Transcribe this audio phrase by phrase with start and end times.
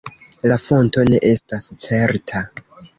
[0.51, 2.47] La fonto ne estas certa.